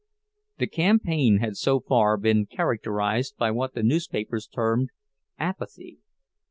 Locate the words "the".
0.57-0.65, 3.75-3.83